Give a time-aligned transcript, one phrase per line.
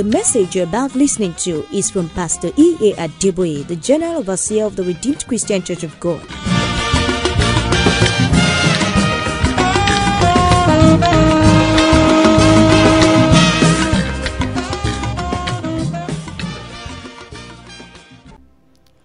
[0.00, 2.94] The message you're about listening to is from Pastor E.A.
[2.94, 6.22] Adeboye, the General Overseer of the Redeemed Christian Church of God.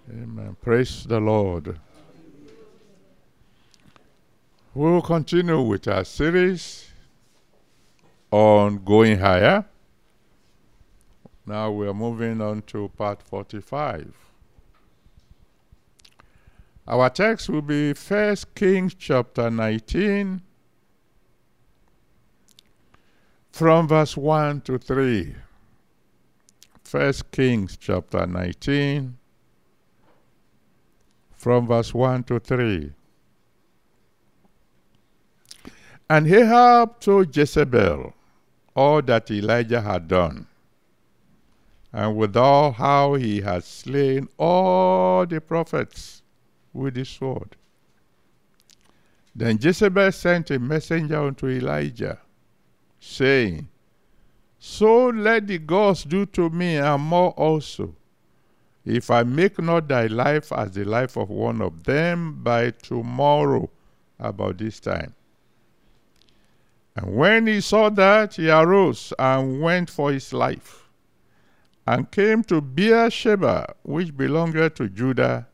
[0.09, 0.55] Amen.
[0.61, 1.77] Praise the Lord.
[4.73, 6.89] We will continue with our series
[8.31, 9.65] on going higher.
[11.45, 14.13] Now we are moving on to part 45.
[16.87, 20.41] Our text will be 1 Kings chapter 19
[23.51, 25.35] from verse 1 to 3.
[26.91, 29.17] 1 Kings chapter 19
[31.35, 32.91] from verse 1 to 3.
[36.09, 38.13] And Ahab told Jezebel
[38.75, 40.47] all that Elijah had done,
[41.95, 46.21] and withal how he has slain all the prophets
[46.73, 47.55] with the sword.
[49.33, 52.19] Then Jezebel sent a messenger unto Elijah,
[52.99, 53.69] saying,
[54.59, 57.95] So let the gods do to me and more also,
[58.83, 63.69] if I make not thy life as the life of one of them by tomorrow
[64.19, 65.15] about this time.
[66.97, 70.84] And when he saw that, he arose and went for his life,
[71.87, 75.47] and came to Beersheba, which belonged to Judah,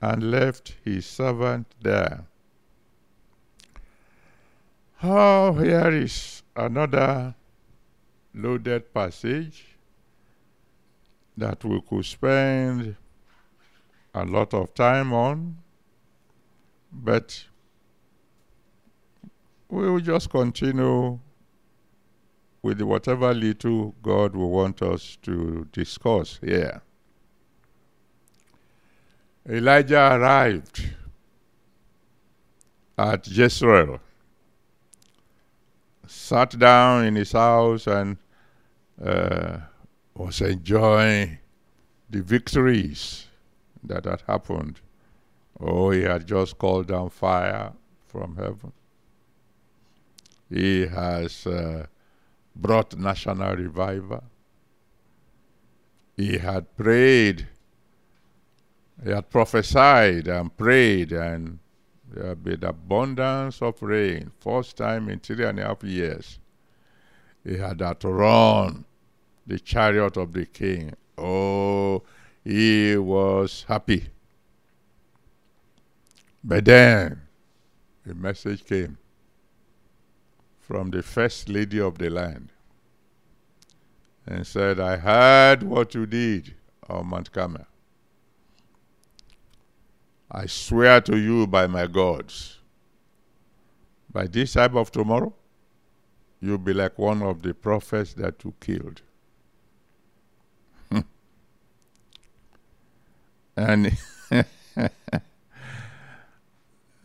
[0.00, 2.24] and left his servant there.
[5.02, 7.34] Oh, here is another
[8.34, 9.66] loaded passage
[11.36, 12.96] that we could spend
[14.14, 15.56] a lot of time on,
[16.92, 17.44] but
[19.68, 21.18] we will just continue
[22.64, 26.80] with whatever little God will want us to discuss here.
[29.46, 30.82] Elijah arrived
[32.96, 34.00] at Jezreel,
[36.06, 38.16] sat down in his house, and
[39.04, 39.58] uh,
[40.14, 41.36] was enjoying
[42.08, 43.26] the victories
[43.82, 44.80] that had happened.
[45.60, 47.74] Oh, he had just called down fire
[48.06, 48.72] from heaven.
[50.48, 51.88] He has uh,
[52.54, 54.24] brought national revival.
[56.16, 57.48] He had prayed,
[59.02, 61.58] he had prophesied and prayed, and
[62.10, 64.30] there had been abundance of rain.
[64.38, 66.38] First time in three and a half years.
[67.42, 68.84] He had outrun
[69.46, 70.94] the chariot of the king.
[71.18, 72.02] Oh,
[72.44, 74.08] he was happy.
[76.42, 77.22] But then
[78.08, 78.98] a message came
[80.66, 82.48] from the first lady of the land
[84.26, 86.54] and said, I heard what you did
[86.88, 87.66] on Mount Carmel.
[90.30, 92.60] I swear to you by my gods,
[94.10, 95.34] by this time of tomorrow,
[96.40, 99.02] you'll be like one of the prophets that you killed.
[103.56, 103.98] and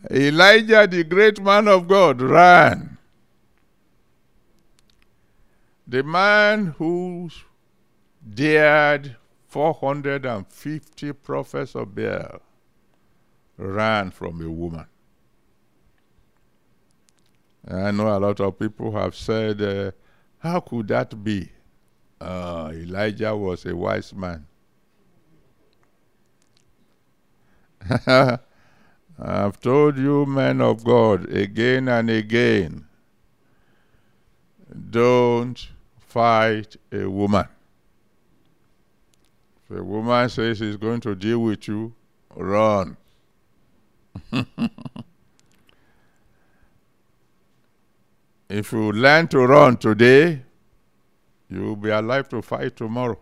[0.10, 2.99] Elijah, the great man of God, ran.
[5.90, 7.32] The man who
[8.30, 9.16] dared
[9.48, 12.42] 450 prophets of Baal
[13.58, 14.86] ran from a woman.
[17.68, 19.90] I know a lot of people have said, uh,
[20.38, 21.50] How could that be?
[22.22, 24.46] Uh, Elijah was a wise man.
[29.18, 32.86] I've told you, men of God, again and again
[34.92, 35.70] don't
[36.10, 37.48] fight a woman.
[39.70, 41.94] If a woman says she's going to deal with you,
[42.36, 42.98] run.
[48.50, 50.42] if you learn to run today,
[51.48, 53.20] you will be alive to fight tomorrow.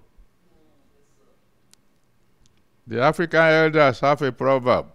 [2.88, 4.86] The African elders have a proverb.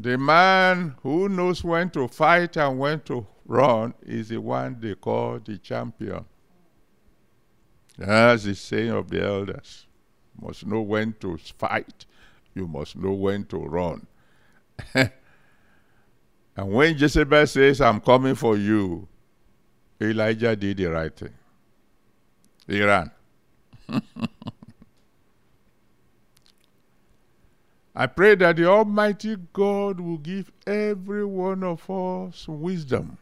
[0.00, 4.94] The man who knows when to fight and when to run is the one they
[4.94, 6.24] call the champion.
[7.96, 9.86] That's the saying of the elders.
[10.36, 12.04] You must know when to fight.
[12.54, 14.06] You must know when to run.
[14.94, 15.10] and
[16.56, 19.08] when Jezebel says, I'm coming for you,
[20.00, 21.34] Elijah did the right thing.
[22.68, 23.10] He ran.
[27.96, 33.18] I pray that the Almighty God will give every one of us wisdom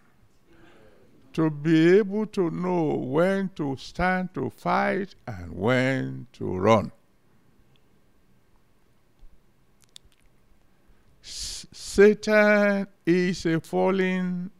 [1.36, 6.90] to be able to know when to stand to fight and when to run.
[11.22, 14.50] S- Satan is a fallen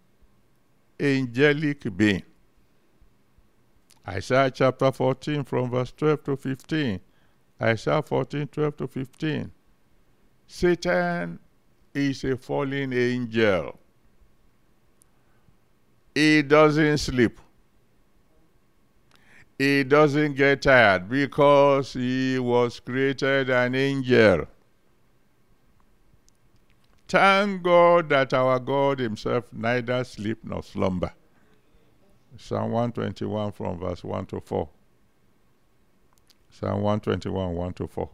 [1.01, 2.23] angelic being.
[4.07, 7.01] Isaiah chapter 14 from verse 12 to 15.
[7.63, 9.51] Isaiah 14, 12 to 15.
[10.47, 11.39] Satan
[11.95, 13.81] is a fallen angel.
[16.17, 17.39] He doesn't sleep.
[19.59, 24.47] He doesn't get tired because he was created an angel.
[27.07, 31.13] Thank God that our God Himself neither sleep nor slumber.
[32.39, 34.69] Psalm 121 from verse 1 to 4.
[36.49, 38.11] Psalm 121, 1 to 4.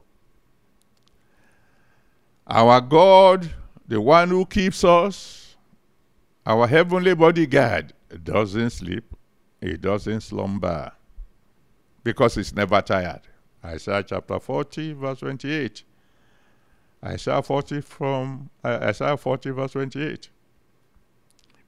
[2.48, 3.48] Our God,
[3.86, 5.41] the one who keeps us,
[6.44, 7.92] our heavenly bodyguard,
[8.22, 9.14] doesn't sleep,
[9.60, 10.92] he doesn't slumber
[12.04, 13.20] because he's never tired.
[13.64, 15.84] Isaiah chapter 40, verse 28.
[17.04, 20.30] Isaiah 40 from uh, Isaiah 40 verse 28.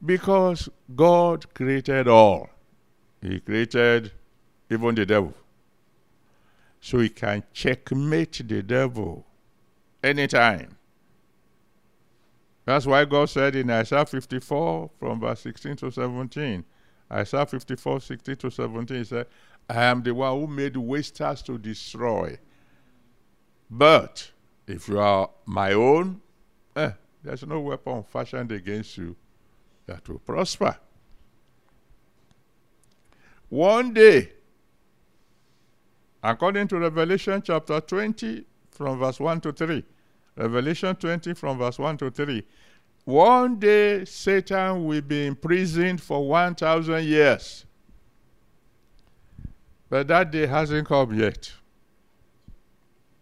[0.05, 2.51] Because God created all.
[3.23, 4.13] He created
[4.71, 5.35] even the devil.
[6.81, 9.25] So he can checkmate the devil
[10.03, 10.77] anytime.
[12.65, 16.65] That's why God said in Isaiah 54 from verse 16 to 17.
[17.13, 19.27] Isaiah 54, 16 to 17, he said,
[19.69, 22.39] I am the one who made wasters to destroy.
[23.71, 24.31] But
[24.67, 26.21] if you are my own,
[26.77, 29.17] eh, there's no weapon fashioned against you
[29.87, 30.77] that will prosper.
[33.49, 34.33] One day,
[36.23, 39.85] according to Revelation chapter 20, from verse 1 to 3,
[40.37, 42.43] Revelation 20, from verse 1 to 3,
[43.05, 47.67] one day Satan will be imprisoned for 1,000 years.
[49.89, 51.53] But that day hasn't come yet.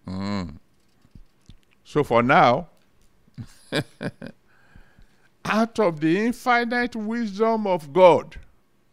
[0.07, 0.57] Mm.
[1.85, 2.69] So for now,
[5.45, 8.37] out of the infinite wisdom of God,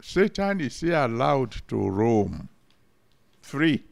[0.02, 2.50] Satan is here allowed to roam
[3.42, 3.84] free.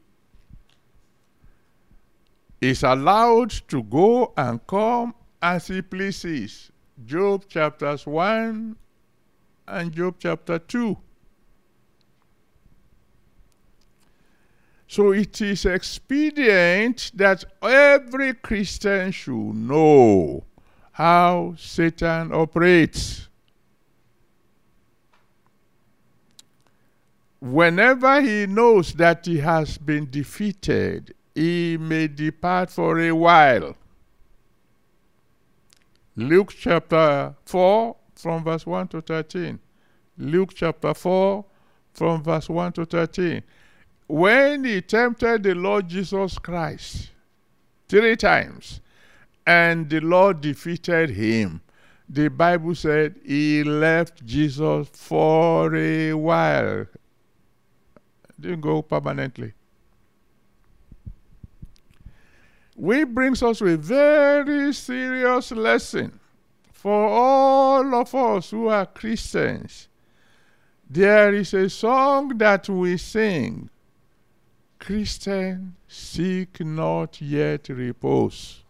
[2.59, 6.71] Is allowed to go and come as he pleases.
[7.05, 8.75] Job chapters 1
[9.67, 10.97] and Job chapter 2.
[14.87, 20.45] So it is expedient that every Christian should know
[20.93, 23.27] how Satan operates.
[27.39, 33.75] Whenever he knows that he has been defeated, he may depart for a while.
[36.15, 39.59] Luke chapter 4 from verse 1 to 13.
[40.17, 41.45] Luke chapter 4
[41.93, 43.43] from verse 1 to 13
[44.07, 47.11] when he tempted the Lord Jesus Christ
[47.89, 48.79] three times
[49.45, 51.61] and the Lord defeated him,
[52.09, 56.87] the Bible said he left Jesus for a while.
[58.39, 59.53] Didn't go permanently.
[62.77, 66.19] Which brings us to a very serious lesson
[66.71, 69.87] for all of us who are Christians.
[70.87, 73.71] There is a song that we sing
[74.77, 78.63] Christian, seek not yet repose.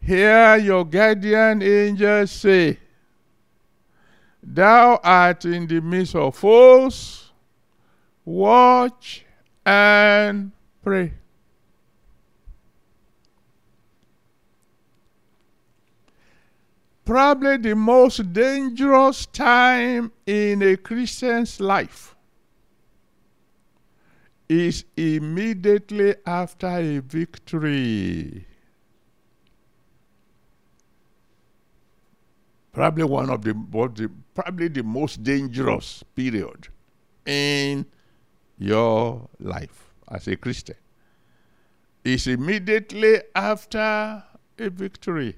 [0.00, 2.80] Hear your guardian angels say,
[4.42, 7.30] Thou art in the midst of foes,
[8.24, 9.24] watch
[9.64, 10.50] and
[10.82, 11.12] pray.
[17.06, 22.16] Probably the most dangerous time in a Christian's life
[24.48, 28.44] is immediately after a victory.
[32.72, 36.66] Probably one of the, the probably the most dangerous period
[37.24, 37.86] in
[38.58, 40.74] your life as a Christian.
[42.02, 44.24] Is immediately after
[44.58, 45.36] a victory.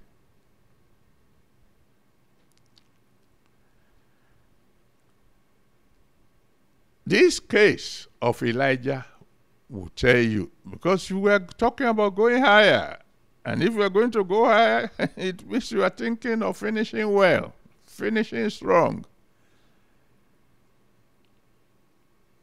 [7.09, 9.07] This case of Elijah
[9.71, 12.99] will tell you because you were talking about going higher.
[13.47, 17.55] And if you're going to go higher, it means you are thinking of finishing well,
[17.87, 19.07] finishing strong.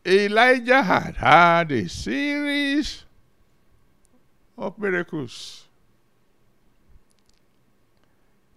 [0.03, 3.03] Elijah had had a series
[4.57, 5.67] of miracles.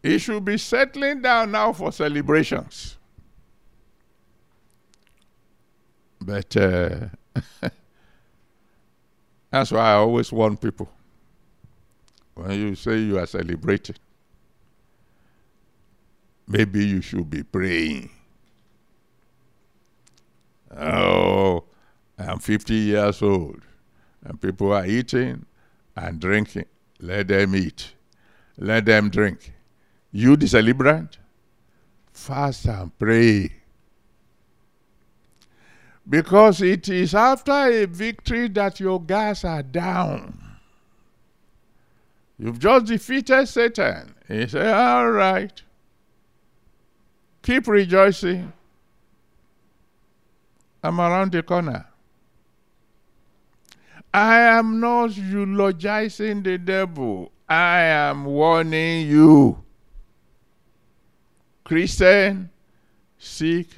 [0.02, 2.97] He should be settling down now for celebrations.
[6.28, 7.06] But uh,
[9.50, 10.90] that's why I always warn people
[12.34, 13.96] when you say you are celebrating,
[16.46, 18.10] maybe you should be praying.
[20.76, 21.64] Oh,
[22.18, 23.62] I'm 50 years old
[24.22, 25.46] and people are eating
[25.96, 26.66] and drinking.
[27.00, 27.94] Let them eat.
[28.58, 29.54] Let them drink.
[30.12, 31.16] You, the celebrant,
[32.12, 33.50] fast and pray.
[36.08, 40.42] Because it is after a victory that your gas are down.
[42.38, 44.14] You've just defeated Satan.
[44.26, 45.60] He said, All right.
[47.42, 48.52] Keep rejoicing.
[50.82, 51.86] I'm around the corner.
[54.14, 57.32] I am not eulogizing the devil.
[57.48, 59.62] I am warning you.
[61.64, 62.50] Christian,
[63.18, 63.70] seek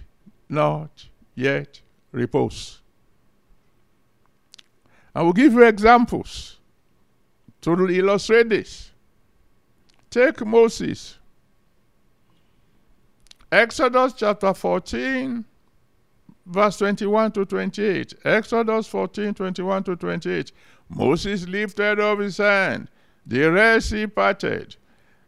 [0.49, 1.81] not yet
[2.13, 2.81] repose.
[5.15, 6.59] I will give you examples
[7.63, 8.91] to illustrate this.
[10.09, 11.19] Take Moses.
[13.53, 15.45] Exodus chapter 14,
[16.47, 18.15] verse 21 to 28.
[18.25, 20.53] Exodus 14, 21 to 28.
[20.89, 22.89] Moses lifted up his hand.
[23.27, 24.77] The Red Sea parted.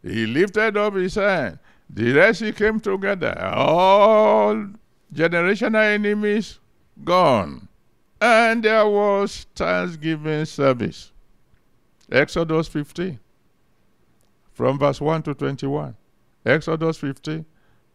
[0.03, 1.59] He lifted up his hand.
[1.91, 3.37] The Red Sea came together.
[3.55, 4.67] All
[5.13, 6.59] generational enemies
[7.05, 7.69] gone.
[8.21, 11.11] And there was Thanksgiving service.
[12.11, 13.19] Exodus 15,
[14.53, 15.97] from verse 1 to 21.
[16.45, 17.45] Exodus 15,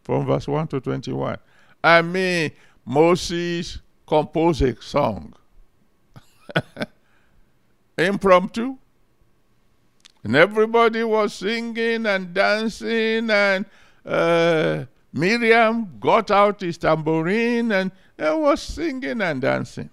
[0.02, 1.38] from verse 1 to 21.
[1.82, 2.50] I mean,
[2.84, 5.34] Moses composed a song.
[7.98, 8.76] Impromptu.
[10.24, 13.64] And everybody was singing and dancing, and
[14.04, 19.90] uh, Miriam got out his tambourine and was singing and dancing.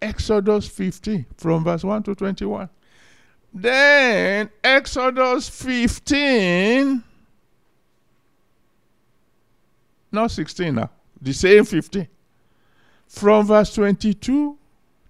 [0.00, 2.68] Exodus 15, from verse 1 to 21.
[3.52, 7.02] Then Exodus 15,
[10.12, 10.90] not 16 now,
[11.20, 12.06] the same 15,
[13.08, 14.56] from verse 22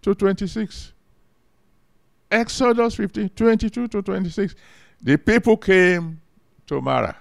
[0.01, 0.93] to 26.
[2.31, 4.55] Exodus 15, 22 to 26.
[5.03, 6.21] The people came
[6.69, 7.17] to Marah.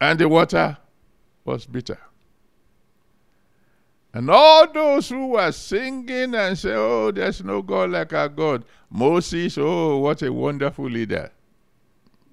[0.00, 0.76] And the water
[1.44, 1.98] was bitter.
[4.12, 8.64] And all those who were singing and say, Oh, there's no God like our God.
[8.90, 11.30] Moses, oh, what a wonderful leader.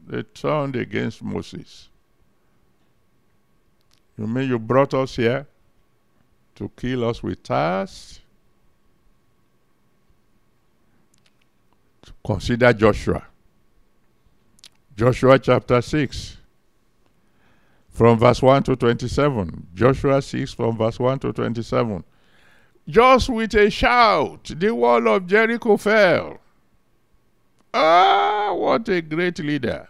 [0.08, 1.90] They turned against Moses.
[4.18, 5.48] You mean you brought us here
[6.56, 8.22] to kill us with thirst?
[12.24, 13.31] Consider Joshua.
[14.96, 16.38] Joshua chapter 6,
[17.90, 19.68] from verse 1 to 27.
[19.74, 22.04] Joshua 6, from verse 1 to 27.
[22.88, 26.40] Just with a shout, the wall of Jericho fell.
[27.74, 29.88] Ah, what a great leader.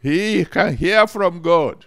[0.00, 1.86] He can hear from God.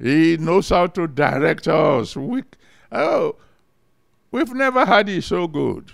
[0.00, 2.16] He knows how to direct us.
[2.16, 2.44] We,
[2.92, 3.36] oh,
[4.30, 5.90] we've never had it so good.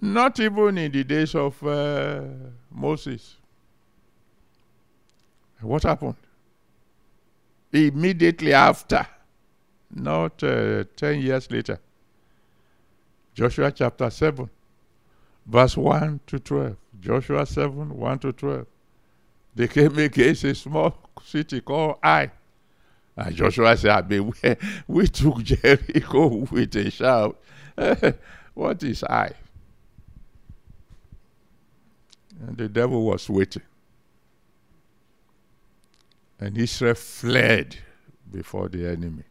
[0.00, 2.22] Not even in the days of uh,
[2.70, 3.36] Moses.
[5.60, 6.16] What happened?
[7.72, 9.06] Immediately after,
[9.90, 11.78] not uh, 10 years later,
[13.34, 14.48] Joshua chapter 7,
[15.46, 16.76] verse 1 to 12.
[17.00, 18.66] Joshua 7, 1 to 12.
[19.54, 22.30] They came against a small city called Ai.
[23.16, 24.32] And Joshua said, I mean,
[24.86, 27.40] we, took Jericho with a shout.
[28.54, 29.32] what is Ai?
[32.40, 33.62] And the devil was waiting.
[36.38, 37.76] And Israel fled
[38.30, 39.24] before the enemy.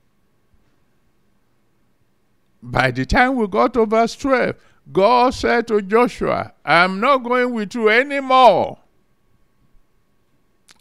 [2.64, 4.56] By the time we got to verse 12,
[4.92, 8.80] God said to Joshua, I'm not going with you anymore.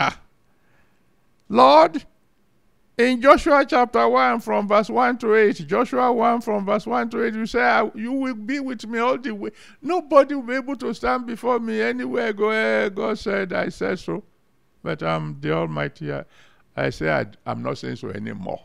[0.01, 0.19] Ah.
[1.49, 2.05] Lord,
[2.97, 7.25] in Joshua chapter 1 from verse 1 to 8, Joshua 1 from verse 1 to
[7.25, 9.51] 8, you say, You will be with me all the way.
[9.83, 12.33] Nobody will be able to stand before me anywhere.
[12.33, 14.23] Go, eh, God said, I said so.
[14.83, 16.13] But I'm the Almighty.
[16.13, 16.25] I,
[16.77, 18.61] I say, I, I'm not saying so anymore.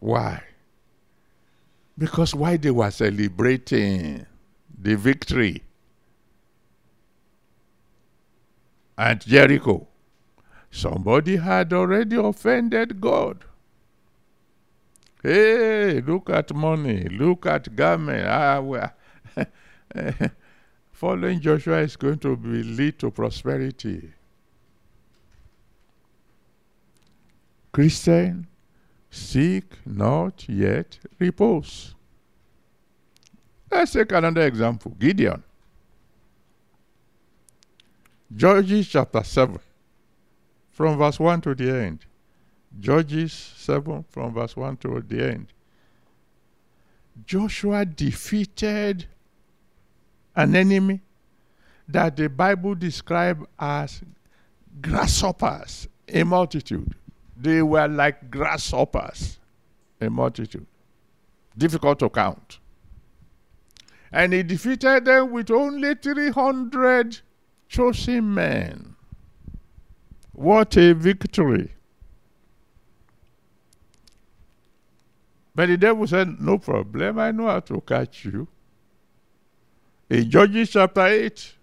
[0.00, 0.42] Why?
[1.96, 4.26] Because why they were celebrating
[4.76, 5.62] the victory
[8.98, 9.86] at Jericho
[10.74, 13.44] Somebody had already offended God.
[15.22, 18.26] Hey, look at money, look at garment.
[18.26, 18.92] Ah, well,
[20.92, 24.10] following Joshua is going to be lead to prosperity.
[27.70, 28.48] Christian,
[29.10, 31.94] seek not yet repose.
[33.70, 35.44] Let's take another example Gideon.
[38.34, 39.60] Judges chapter 7,
[40.74, 42.04] from verse 1 to the end.
[42.80, 45.46] Judges 7, from verse 1 to the end.
[47.24, 49.06] Joshua defeated
[50.34, 51.00] an enemy
[51.86, 54.02] that the Bible describes as
[54.80, 56.92] grasshoppers, a multitude.
[57.36, 59.38] They were like grasshoppers,
[60.00, 60.66] a multitude.
[61.56, 62.58] Difficult to count.
[64.10, 67.20] And he defeated them with only 300
[67.68, 68.93] chosen men.
[70.34, 71.70] What a victory!
[75.54, 78.48] But the devil said, No problem, I know how to catch you.
[80.10, 81.54] In Judges chapter 8,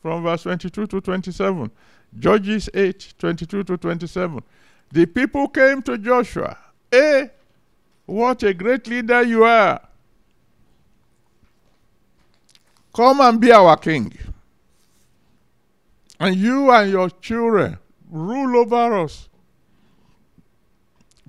[0.00, 1.70] from verse 22 to 27.
[2.18, 4.42] Judges 8, 22 to 27.
[4.90, 6.56] The people came to Joshua.
[6.90, 7.30] Hey,
[8.06, 9.80] what a great leader you are.
[12.94, 14.12] Come and be our king.
[16.20, 17.78] And you and your children
[18.14, 19.28] rule over us.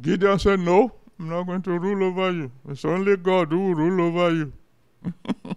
[0.01, 2.51] Gideon said, No, I'm not going to rule over you.
[2.70, 4.54] It's only God who will rule over you.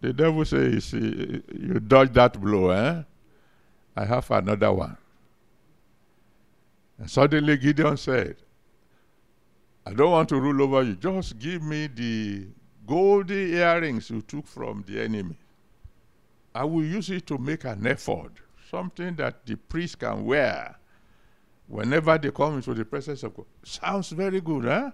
[0.00, 3.02] the devil says, You dodge that blow, eh?
[3.96, 4.96] I have another one.
[6.98, 8.36] And suddenly Gideon said,
[9.86, 10.94] I don't want to rule over you.
[10.94, 12.46] Just give me the
[12.86, 15.36] golden earrings you took from the enemy.
[16.54, 18.32] I will use it to make an ephod,
[18.70, 20.76] something that the priest can wear
[21.66, 23.46] whenever they come into the presence of God.
[23.64, 24.90] Sounds very good, huh?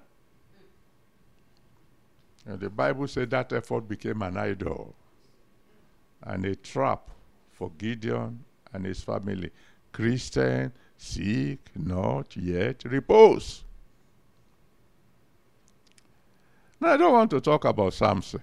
[2.46, 4.94] And the Bible said that ephod became an idol
[6.22, 7.10] and a trap
[7.52, 9.50] for Gideon and his family.
[9.92, 13.64] Christian, seek not yet repose.
[16.80, 18.42] Now, I don't want to talk about Samson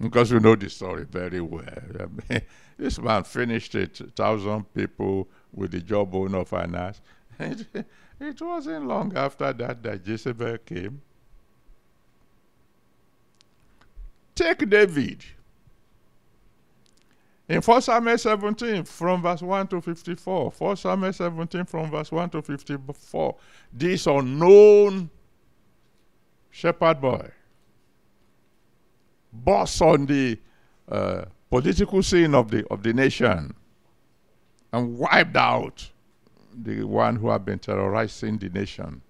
[0.00, 1.64] because you know the story very well.
[1.98, 2.42] I mean,
[2.78, 7.00] this man finished it, thousand people with the jawbone of an ass.
[7.42, 7.66] It,
[8.20, 11.00] it wasn't long after that that Jezebel came.
[14.34, 15.24] Take David.
[17.48, 22.28] In 1 Samuel 17, from verse 1 to 54, 1 Samuel 17, from verse 1
[22.30, 23.36] to 54,
[23.72, 25.08] this unknown
[26.50, 27.30] shepherd boy
[29.32, 30.38] boss on the
[30.88, 33.54] uh, political scene of the of the nation
[34.72, 35.90] and wiped out
[36.54, 39.02] the one who had been terrorizing the nation.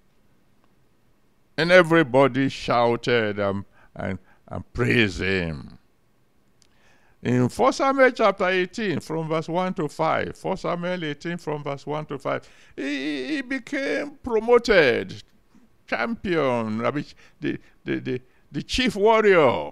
[1.57, 5.77] And everybody shouted and, and, and praised him.
[7.23, 11.85] In 1 Samuel chapter 18, from verse 1 to 5, 1 Samuel 18, from verse
[11.85, 15.21] 1 to 5, he, he became promoted,
[15.85, 17.05] champion, the,
[17.39, 17.59] the,
[17.99, 19.71] the, the chief warrior.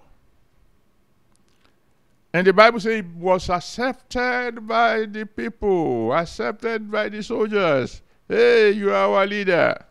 [2.34, 8.02] And the Bible says he was accepted by the people, accepted by the soldiers.
[8.28, 9.84] Hey, you are our leader.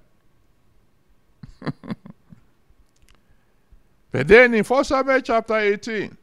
[4.12, 6.16] but then in 1 Samuel chapter 18,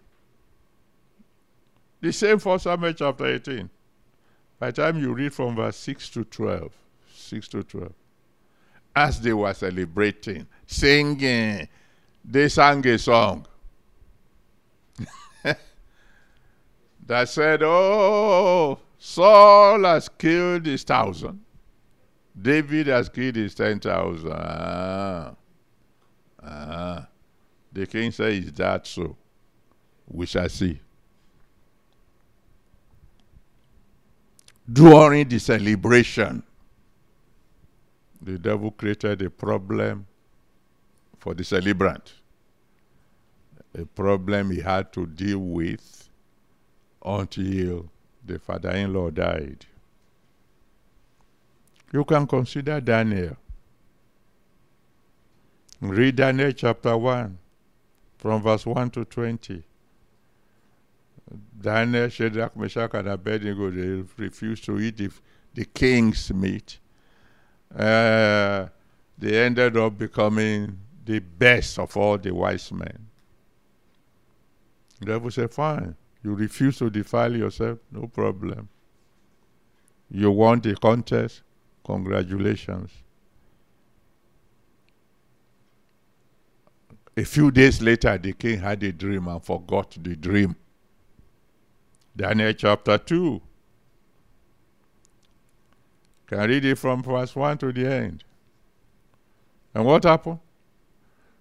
[2.00, 3.70] the same 1 Samuel chapter 18,
[4.58, 6.72] by the time you read from verse 6 to 12,
[7.14, 7.92] 6 to 12,
[8.96, 11.68] as they were celebrating, singing,
[12.24, 13.46] they sang a song
[17.06, 21.42] that said, Oh, Saul has killed his thousand.
[22.40, 24.32] David has killed his ten thousand.
[24.34, 25.36] Ah.
[26.44, 27.08] Ah.
[27.72, 29.16] The king said, Is that so?
[30.08, 30.80] We shall see.
[34.72, 36.42] During the celebration,
[38.22, 40.08] the devil created a problem
[41.20, 42.14] for the celebrant,
[43.78, 46.10] a problem he had to deal with
[47.06, 47.90] until
[48.26, 49.66] the father in law died.
[51.94, 53.38] You can consider Daniel.
[55.80, 57.38] Read Daniel chapter 1
[58.18, 59.64] from verse 1 to 20.
[61.62, 65.10] Daniel, Shadrach, Meshach, and Abednego, they refused to eat the,
[65.54, 66.80] the king's meat.
[67.76, 68.68] Uh,
[69.18, 73.08] they ended up becoming the best of all the wise men.
[75.00, 78.68] The devil said, Fine, you refuse to defile yourself, no problem.
[80.10, 81.44] You want a contest,
[81.86, 82.90] congratulations.
[87.16, 90.56] A few days later, the king had a dream and forgot the dream.
[92.18, 93.42] Daniel chapter 2.
[96.26, 98.24] Can I read it from verse 1 to the end.
[99.76, 100.40] And what happened?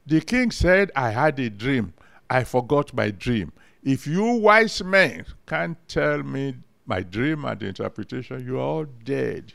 [0.07, 1.94] The king said, I had a dream.
[2.29, 3.51] I forgot my dream.
[3.85, 8.85] If you wise men can't tell me my dream and the interpretation, you are all
[8.85, 9.53] dead.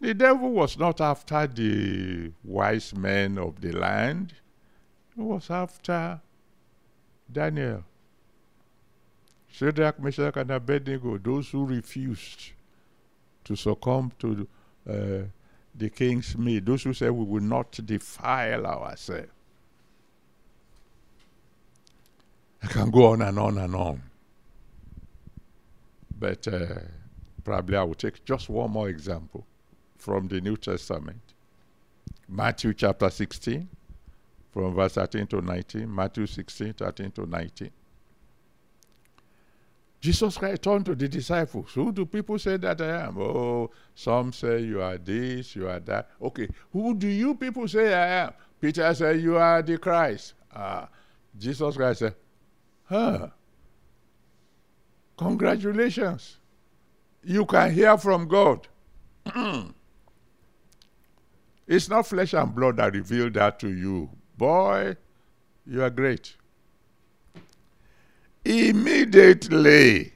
[0.00, 4.34] The devil was not after the wise men of the land,
[5.16, 6.20] he was after
[7.30, 7.84] Daniel.
[9.48, 12.52] Shadrach, Meshach, and Abednego, those who refused
[13.44, 14.48] to succumb to
[14.88, 14.94] uh,
[15.74, 19.28] the king's meat, those who said we will not defile ourselves.
[22.64, 24.02] I can go on and on and on.
[26.18, 26.80] But uh,
[27.44, 29.46] probably I will take just one more example
[29.98, 31.20] from the New Testament.
[32.26, 33.68] Matthew chapter 16,
[34.50, 35.94] from verse 13 to 19.
[35.94, 37.70] Matthew 16, 13 to 19.
[40.00, 41.70] Jesus Christ turned to the disciples.
[41.74, 43.18] Who do people say that I am?
[43.18, 46.10] Oh, some say you are this, you are that.
[46.20, 48.32] Okay, who do you people say I am?
[48.58, 50.32] Peter said, You are the Christ.
[50.54, 50.88] Ah,
[51.38, 52.14] Jesus Christ said,
[52.84, 53.28] Huh.
[55.16, 56.38] Congratulations.
[57.22, 58.66] You can hear from God.
[61.66, 64.10] it's not flesh and blood that revealed that to you.
[64.36, 64.96] Boy,
[65.66, 66.34] you are great.
[68.44, 70.12] Immediately,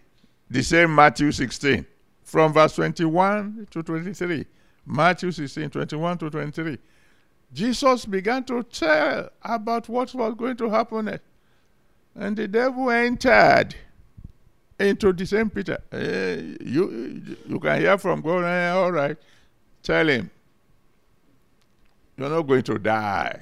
[0.51, 1.87] the same Matthew 16,
[2.23, 4.45] from verse 21 to 23.
[4.85, 6.79] Matthew 16, 21 to 23.
[7.53, 11.19] Jesus began to tell about what was going to happen.
[12.19, 13.77] And the devil entered
[14.79, 15.79] into the same Peter.
[15.93, 18.43] Uh, you, you can hear from God.
[18.43, 19.17] Uh, all right.
[19.85, 20.29] Tell him.
[22.17, 23.41] You're not going to die.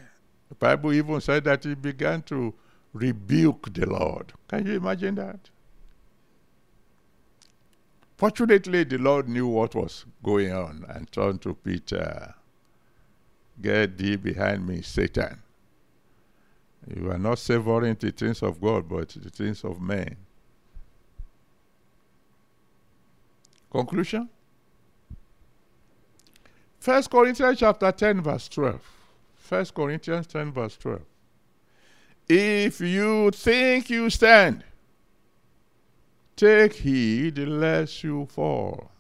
[0.51, 2.53] The Bible even said that he began to
[2.93, 4.35] rebuke the Lord.
[4.49, 5.49] Can you imagine that?
[8.19, 12.35] Fortunately, the Lord knew what was going on and turned to Peter,
[13.61, 15.43] Get thee behind me, Satan.
[16.94, 20.16] You are not savoring the things of God, but the things of men.
[23.70, 24.29] Conclusion?
[26.79, 28.81] First Corinthians chapter 10, verse 12.
[29.35, 31.01] First Corinthians 10, verse 12.
[32.29, 34.62] If you think you stand,
[36.37, 38.90] take heed lest you fall.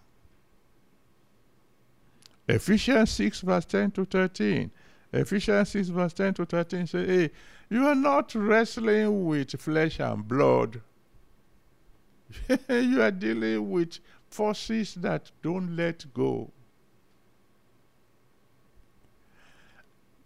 [2.48, 4.70] Ephesians 6, verse 10 to 13.
[5.12, 7.30] Ephesians 6, verse 10 to 13 say, Hey,
[7.68, 10.80] you are not wrestling with flesh and blood.
[12.68, 13.98] you are dealing with
[14.28, 16.50] forces that don't let go.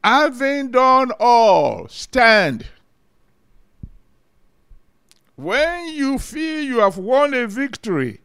[0.02, 2.66] Having done all, stand.
[5.36, 8.20] When you feel you have won a victory,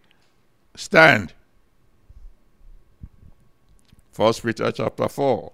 [0.75, 1.33] stand.
[4.11, 5.51] First Peter chapter 4,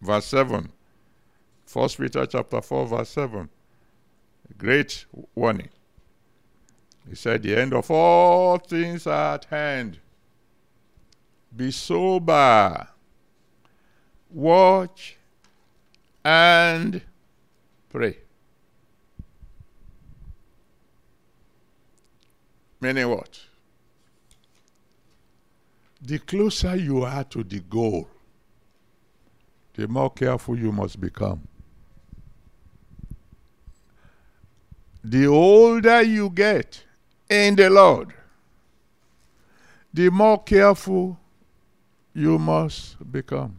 [0.00, 0.72] verse 7.
[1.70, 3.48] First Peter chapter 4, verse 7.
[4.58, 5.04] Great
[5.36, 5.68] warning.
[7.08, 10.00] He said, The end of all things are at hand.
[11.54, 12.88] Be sober,
[14.30, 15.16] watch,
[16.24, 17.02] and
[17.88, 18.18] pray.
[22.80, 23.42] Meaning what?
[26.02, 28.08] The closer you are to the goal,
[29.74, 31.46] the more careful you must become.
[35.02, 36.84] The older you get
[37.28, 38.12] in the Lord,
[39.92, 41.18] the more careful
[42.14, 43.56] you must become.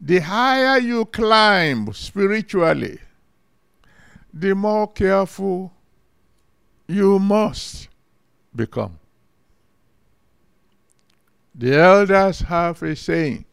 [0.00, 2.98] The higher you climb spiritually,
[4.32, 5.72] the more careful
[6.88, 7.88] you must
[8.56, 8.98] become.
[11.54, 13.44] The elders have a saying.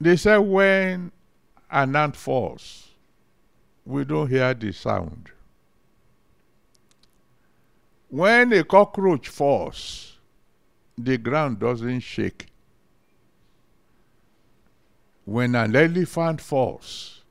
[0.00, 1.10] They say when
[1.70, 2.87] an ant falls,
[3.88, 5.30] we don't hear the sound.
[8.10, 10.18] When a cockroach falls,
[10.98, 12.48] the ground doesn't shake.
[15.24, 17.22] When an elephant falls,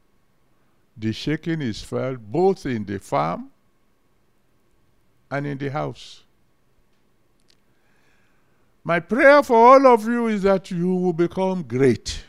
[0.97, 3.51] the shaking is felt both in the farm
[5.29, 6.23] and in the house.
[8.83, 12.23] My prayer for all of you is that you will become great.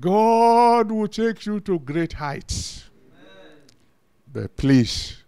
[0.00, 2.84] God will take you to great heights.
[4.32, 5.22] But please,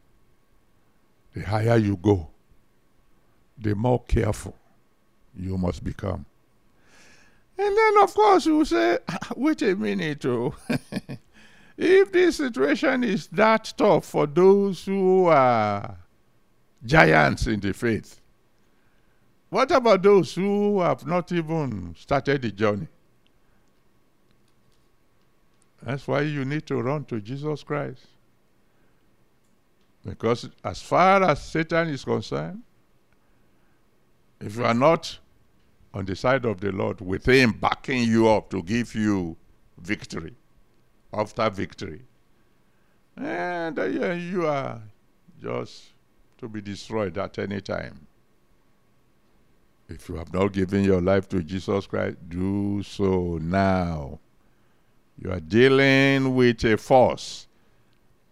[1.35, 2.29] the higher you go,
[3.59, 4.57] the more careful
[5.37, 6.25] you must become.
[7.59, 10.55] And then, of course, you say, ah, wait a minute, oh.
[11.77, 15.97] If this situation is that tough for those who are
[16.85, 18.21] giants in the faith,
[19.49, 22.87] what about those who have not even started the journey?
[25.83, 28.07] That's why you need to run to Jesus Christ.
[30.05, 32.63] Because as far as Satan is concerned,
[34.41, 35.19] if you are not
[35.93, 39.37] on the side of the Lord with Him backing you up to give you
[39.79, 40.35] victory
[41.13, 42.03] after victory,
[43.17, 44.81] and uh, you are
[45.43, 45.85] just
[46.39, 48.07] to be destroyed at any time.
[49.89, 54.21] If you have not given your life to Jesus Christ, do so now.
[55.23, 57.47] You are dealing with a force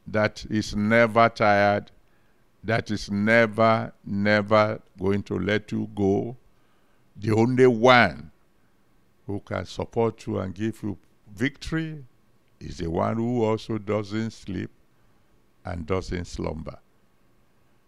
[0.06, 1.90] that is never tired,
[2.64, 6.34] that is never, never going to let you go.
[7.16, 8.30] The only one
[9.26, 10.96] who can support you and give you
[11.34, 12.02] victory
[12.58, 14.70] is the one who also doesn't sleep
[15.66, 16.78] and doesn't slumber.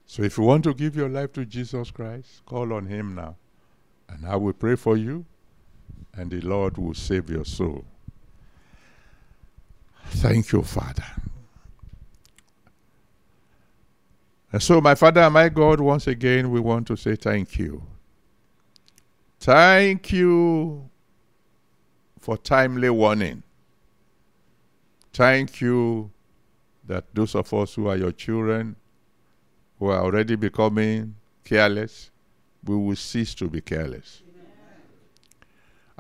[0.05, 3.37] So if you want to give your life to Jesus Christ, call on Him now.
[4.11, 5.25] And I will pray for you,
[6.13, 7.85] and the Lord will save your soul.
[10.11, 11.05] Thank you, Father.
[14.53, 17.83] And so, my Father and my God, once again, we want to say thank you.
[19.39, 20.91] Thank you
[22.19, 23.43] for timely warning.
[25.13, 26.11] Thank you
[26.87, 28.75] that those of us who are your children,
[29.79, 32.11] who are already becoming careless,
[32.65, 34.23] we will cease to be careless.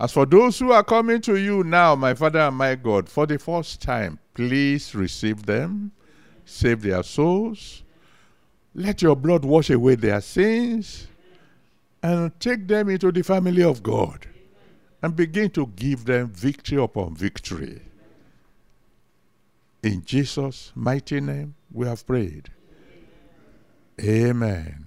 [0.00, 3.26] As for those who are coming to you now, my Father and my God, for
[3.26, 5.92] the first time, please receive them,
[6.46, 7.82] save their souls,
[8.74, 11.06] let your blood wash away their sins,
[12.02, 14.26] and take them into the family of God,
[15.02, 17.82] and begin to give them victory upon victory.
[19.82, 22.48] In Jesus' mighty name, we have prayed.
[24.02, 24.86] Amen.